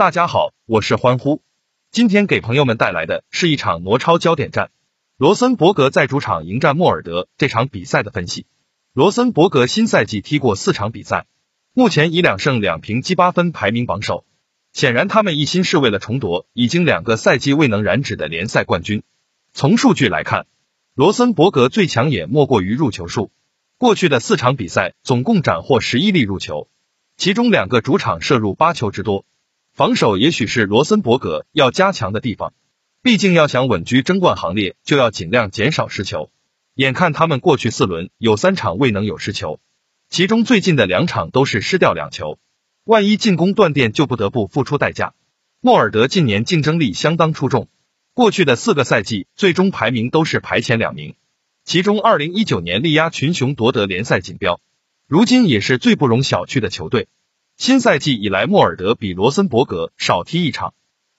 [0.00, 1.42] 大家好，我是欢呼。
[1.90, 4.70] 今天给朋友们带来的是一场挪超焦点战，
[5.18, 8.46] 罗森伯格在主场迎战莫尔德这场比赛的分析。
[8.94, 11.26] 罗森伯格新赛季踢过四场比赛，
[11.74, 14.24] 目前以两胜两平积八分排名榜首。
[14.72, 19.02] 显然，他们一心是为了重夺已经两个赛季未能染指的联赛冠军。
[19.52, 20.46] 从数据来看，
[20.94, 23.30] 罗森伯格最强也莫过于入球数。
[23.76, 26.70] 过去的四场比赛总共斩获十一粒入球，
[27.18, 29.26] 其中两个主场射入八球之多。
[29.80, 32.52] 防守也许是罗森伯格要加强的地方，
[33.00, 36.30] 毕竟要想稳居争冠行列，就要尽量减少失球。
[36.74, 39.58] 眼看他们过去四轮有三场未能有失球，
[40.10, 42.38] 其中最近的两场都是失掉两球。
[42.84, 45.14] 万一进攻断电，就不得不付出代价。
[45.62, 47.70] 莫尔德近年竞争力相当出众，
[48.12, 51.14] 过去的四个赛季最终排名都是排前两名。
[51.64, 54.60] 其中，二零一九年力压群雄夺得联赛锦标，
[55.06, 57.08] 如今也是最不容小觑的球队。
[57.60, 60.72] 新赛季以来，莫尔德比罗森伯格少踢一场，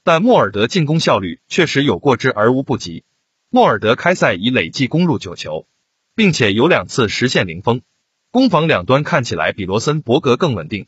[0.04, 3.04] 但莫尔德进攻效率确实有过之而无不及。
[3.52, 5.68] 莫尔德开赛已累计攻入九球，
[6.16, 7.84] 并且有两次实现零封，
[8.32, 10.88] 攻防两端看起来比罗森伯格更稳定。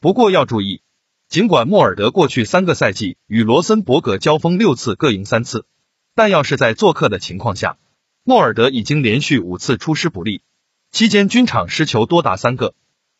[0.00, 0.80] 不过要注意，
[1.28, 5.66] 尽管莫尔德过去三个赛季与罗森伯格交锋六次各赢三次，
[6.14, 7.76] 但要是在做客的情况下。
[8.22, 10.40] 莫尔德已经连续五次出师不利，
[10.90, 12.74] 期间均场失球多达三个。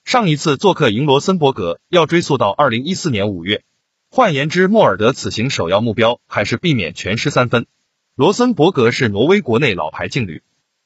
[0.04, 3.64] 上一次做客赢罗森伯格要追溯到二零一四年五月。
[4.10, 7.66] 换言之，莫尔德此行首要目标还是避免全失三分。
[8.14, 10.42] 罗森伯格是挪威国内老牌劲旅，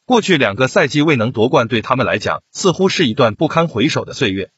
[0.07, 4.51] 过去两个赛季未能夺冠，对他们来讲似乎是一段不堪回首的岁月。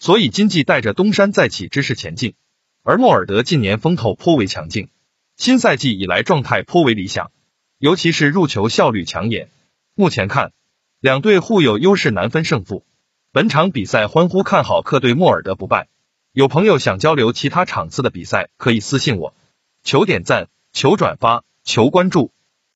[0.00, 2.34] 所以今季带着东山再起之势前进。
[2.82, 4.88] 而莫尔德近年风头颇为强劲，
[5.36, 7.30] 新赛季以来状态颇为理想。
[7.78, 9.48] 尤其是入球效率抢眼，
[9.94, 10.52] 目前看
[11.00, 12.84] 两队互有优势，难分胜负。
[13.30, 15.88] 本场比赛欢呼看好客队莫尔德不败。
[16.32, 19.34] 有朋友想交流其他场次的比赛，可以私信我。
[19.82, 22.32] 求点赞，求转发，求关注。